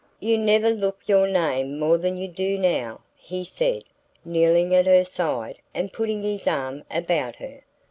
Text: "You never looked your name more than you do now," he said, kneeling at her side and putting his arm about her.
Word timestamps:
"You 0.19 0.35
never 0.39 0.71
looked 0.71 1.07
your 1.07 1.27
name 1.27 1.77
more 1.77 1.99
than 1.99 2.17
you 2.17 2.27
do 2.27 2.57
now," 2.57 3.01
he 3.15 3.43
said, 3.43 3.83
kneeling 4.25 4.73
at 4.73 4.87
her 4.87 5.05
side 5.05 5.59
and 5.75 5.93
putting 5.93 6.23
his 6.23 6.47
arm 6.47 6.83
about 6.89 7.35
her. 7.35 7.61